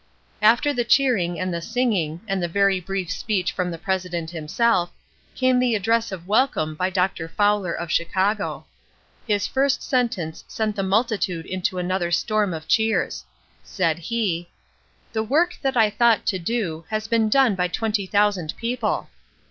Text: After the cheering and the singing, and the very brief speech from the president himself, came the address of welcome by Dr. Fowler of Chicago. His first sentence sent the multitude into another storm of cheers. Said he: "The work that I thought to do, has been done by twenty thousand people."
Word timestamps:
After 0.41 0.73
the 0.73 0.83
cheering 0.83 1.39
and 1.39 1.53
the 1.53 1.61
singing, 1.61 2.21
and 2.27 2.41
the 2.41 2.47
very 2.47 2.79
brief 2.79 3.11
speech 3.11 3.51
from 3.51 3.69
the 3.69 3.77
president 3.77 4.31
himself, 4.31 4.91
came 5.35 5.59
the 5.59 5.75
address 5.75 6.11
of 6.11 6.27
welcome 6.27 6.73
by 6.73 6.89
Dr. 6.89 7.27
Fowler 7.27 7.71
of 7.73 7.91
Chicago. 7.91 8.65
His 9.27 9.45
first 9.45 9.83
sentence 9.83 10.43
sent 10.47 10.75
the 10.75 10.81
multitude 10.81 11.45
into 11.45 11.77
another 11.77 12.09
storm 12.09 12.51
of 12.51 12.67
cheers. 12.67 13.25
Said 13.63 13.99
he: 13.99 14.49
"The 15.13 15.21
work 15.21 15.59
that 15.61 15.77
I 15.77 15.91
thought 15.91 16.25
to 16.25 16.39
do, 16.39 16.83
has 16.89 17.07
been 17.07 17.29
done 17.29 17.53
by 17.53 17.67
twenty 17.67 18.07
thousand 18.07 18.55
people." 18.57 19.07